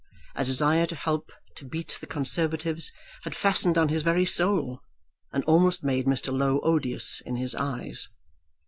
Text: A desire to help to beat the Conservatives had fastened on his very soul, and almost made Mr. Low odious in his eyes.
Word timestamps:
A 0.33 0.43
desire 0.43 0.87
to 0.87 0.95
help 0.95 1.31
to 1.57 1.63
beat 1.63 1.99
the 2.01 2.07
Conservatives 2.07 2.91
had 3.21 3.35
fastened 3.35 3.77
on 3.77 3.89
his 3.89 4.01
very 4.01 4.25
soul, 4.25 4.79
and 5.31 5.43
almost 5.43 5.83
made 5.83 6.07
Mr. 6.07 6.35
Low 6.35 6.59
odious 6.61 7.21
in 7.23 7.35
his 7.35 7.53
eyes. 7.53 8.07